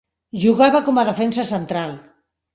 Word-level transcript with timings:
Jugava 0.45 0.81
com 0.87 1.01
a 1.03 1.03
defensa 1.11 1.47
central. 1.51 1.95